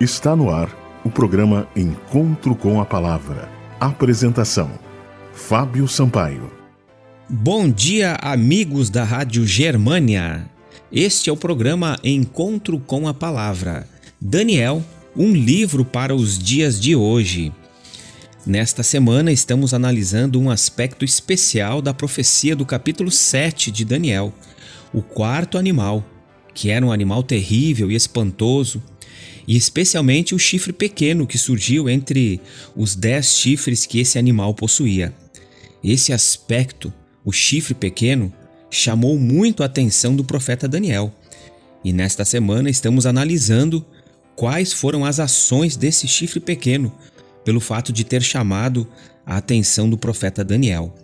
[0.00, 3.48] Está no ar o programa Encontro com a Palavra.
[3.78, 4.68] Apresentação:
[5.32, 6.50] Fábio Sampaio.
[7.28, 10.50] Bom dia, amigos da Rádio Germânia.
[10.90, 13.88] Este é o programa Encontro com a Palavra.
[14.20, 14.82] Daniel,
[15.16, 17.52] um livro para os dias de hoje.
[18.44, 24.34] Nesta semana estamos analisando um aspecto especial da profecia do capítulo 7 de Daniel,
[24.92, 26.04] o quarto animal,
[26.52, 28.82] que era um animal terrível e espantoso,
[29.46, 32.40] e especialmente o chifre pequeno que surgiu entre
[32.74, 35.14] os dez chifres que esse animal possuía.
[35.82, 36.92] Esse aspecto,
[37.24, 38.32] o chifre pequeno,
[38.70, 41.14] chamou muito a atenção do profeta Daniel.
[41.84, 43.84] E nesta semana estamos analisando
[44.34, 46.92] quais foram as ações desse chifre pequeno
[47.44, 48.88] pelo fato de ter chamado
[49.24, 50.94] a atenção do profeta Daniel.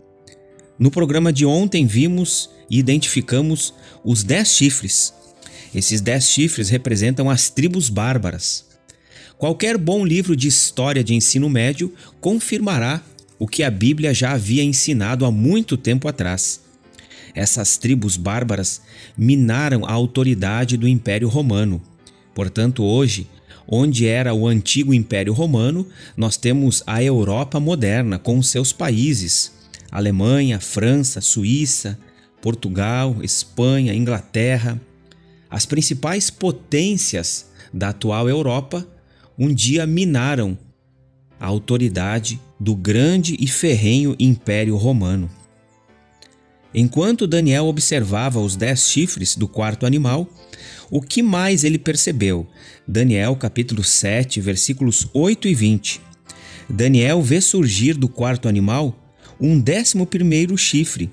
[0.78, 5.12] No programa de ontem vimos e identificamos os dez chifres.
[5.74, 8.64] Esses dez chifres representam as tribos bárbaras.
[9.38, 13.02] Qualquer bom livro de história de ensino médio confirmará
[13.38, 16.60] o que a Bíblia já havia ensinado há muito tempo atrás.
[17.34, 18.82] Essas tribos bárbaras
[19.16, 21.80] minaram a autoridade do Império Romano.
[22.34, 23.26] Portanto, hoje,
[23.66, 29.52] onde era o antigo Império Romano, nós temos a Europa moderna com seus países:
[29.90, 31.98] Alemanha, França, Suíça,
[32.42, 34.78] Portugal, Espanha, Inglaterra.
[35.50, 38.86] As principais potências da atual Europa
[39.38, 40.56] um dia minaram
[41.40, 45.30] a autoridade do grande e ferrenho Império Romano.
[46.72, 50.28] Enquanto Daniel observava os dez chifres do quarto animal,
[50.90, 52.46] o que mais ele percebeu?
[52.86, 56.00] Daniel capítulo 7, versículos 8 e 20.
[56.68, 58.94] Daniel vê surgir do quarto animal
[59.40, 61.10] um décimo primeiro chifre,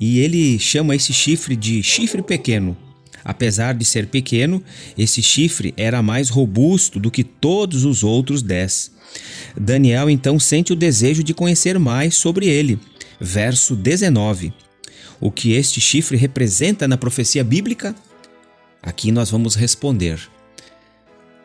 [0.00, 2.76] e ele chama esse chifre de chifre pequeno.
[3.24, 4.62] Apesar de ser pequeno,
[4.96, 8.90] esse chifre era mais robusto do que todos os outros dez.
[9.58, 12.78] Daniel então sente o desejo de conhecer mais sobre ele.
[13.20, 14.52] Verso 19
[15.20, 17.94] o que este chifre representa na profecia bíblica?
[18.82, 20.18] Aqui nós vamos responder.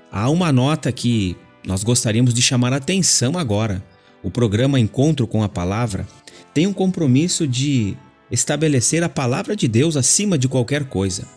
[0.10, 3.84] Há uma nota que nós gostaríamos de chamar a atenção agora.
[4.24, 6.08] O programa Encontro com a Palavra
[6.54, 7.98] tem um compromisso de
[8.32, 11.28] estabelecer a palavra de Deus acima de qualquer coisa.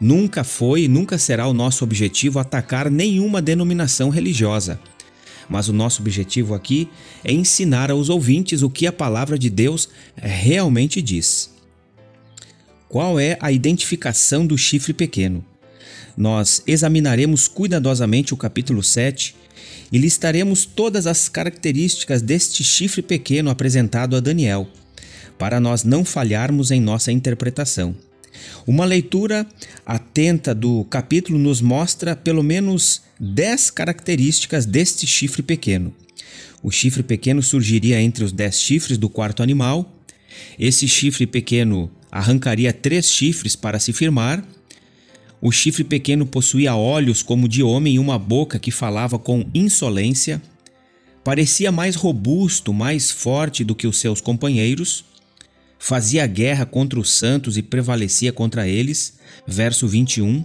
[0.00, 4.78] Nunca foi e nunca será o nosso objetivo atacar nenhuma denominação religiosa.
[5.48, 6.88] Mas o nosso objetivo aqui
[7.24, 11.50] é ensinar aos ouvintes o que a palavra de Deus realmente diz.
[12.88, 15.44] Qual é a identificação do chifre pequeno?
[16.16, 19.34] Nós examinaremos cuidadosamente o capítulo 7
[19.90, 24.68] e listaremos todas as características deste chifre pequeno apresentado a Daniel,
[25.38, 27.94] para nós não falharmos em nossa interpretação.
[28.66, 29.46] Uma leitura
[29.84, 35.94] atenta do capítulo nos mostra pelo menos 10 características deste chifre pequeno.
[36.62, 39.94] O chifre pequeno surgiria entre os dez chifres do quarto animal.
[40.58, 44.44] Esse chifre pequeno arrancaria três chifres para se firmar.
[45.40, 50.42] O chifre pequeno possuía olhos como de homem e uma boca que falava com insolência.
[51.22, 55.04] Parecia mais robusto, mais forte do que os seus companheiros.
[55.78, 59.18] Fazia guerra contra os santos e prevalecia contra eles.
[59.46, 60.44] Verso 21.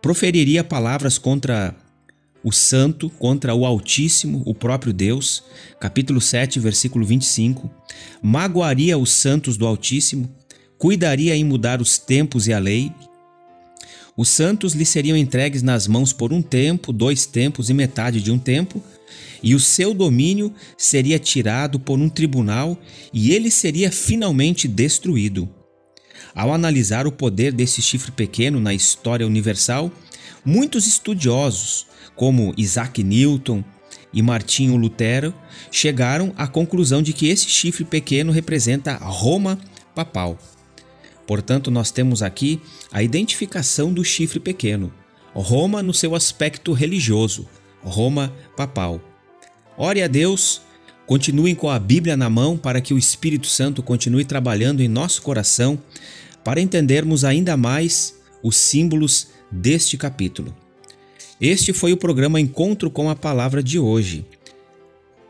[0.00, 1.74] Proferiria palavras contra
[2.44, 5.42] o santo contra o Altíssimo, o próprio Deus,
[5.80, 7.70] capítulo 7, versículo 25,
[8.22, 10.30] magoaria os santos do Altíssimo,
[10.76, 12.92] cuidaria em mudar os tempos e a lei.
[14.14, 18.30] Os santos lhe seriam entregues nas mãos por um tempo, dois tempos e metade de
[18.30, 18.82] um tempo,
[19.42, 22.78] e o seu domínio seria tirado por um tribunal
[23.12, 25.48] e ele seria finalmente destruído.
[26.34, 29.92] Ao analisar o poder desse chifre pequeno na história universal,
[30.44, 31.86] muitos estudiosos,
[32.16, 33.62] como Isaac Newton
[34.12, 35.34] e Martinho Lutero,
[35.70, 39.58] chegaram à conclusão de que esse chifre pequeno representa Roma
[39.94, 40.38] papal.
[41.26, 42.60] Portanto, nós temos aqui
[42.92, 44.92] a identificação do chifre pequeno,
[45.32, 47.48] Roma no seu aspecto religioso,
[47.84, 49.00] Roma papal.
[49.76, 50.62] Ore a Deus,
[51.06, 55.22] continuem com a Bíblia na mão para que o Espírito Santo continue trabalhando em nosso
[55.22, 55.78] coração
[56.42, 60.54] para entendermos ainda mais os símbolos deste capítulo.
[61.40, 64.24] Este foi o programa Encontro com a Palavra de hoje.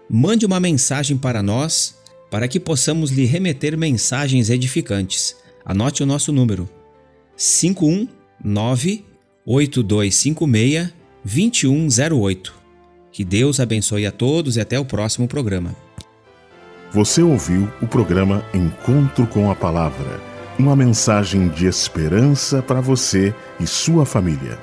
[0.09, 1.97] Mande uma mensagem para nós
[2.31, 5.37] para que possamos lhe remeter mensagens edificantes.
[5.65, 6.69] Anote o nosso número:
[7.37, 9.05] 519
[9.47, 12.55] 8256 2108.
[13.11, 15.75] Que Deus abençoe a todos e até o próximo programa.
[16.93, 23.67] Você ouviu o programa Encontro com a Palavra uma mensagem de esperança para você e
[23.67, 24.59] sua família.